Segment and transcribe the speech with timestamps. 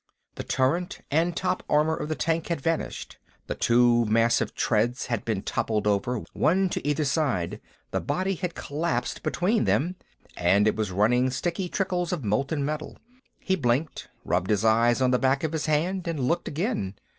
[0.33, 3.19] The turret and top armor of the tank had vanished.
[3.45, 7.61] The two massive treads had been toppled over, one to either side.
[7.91, 9.97] The body had collapsed between them,
[10.35, 12.97] and it was running sticky trickles of molten metal.
[13.39, 16.95] He blinked, rubbed his eyes on the back of his hand, and looked again.